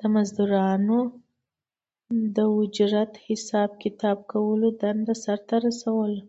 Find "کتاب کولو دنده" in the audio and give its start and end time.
3.82-5.14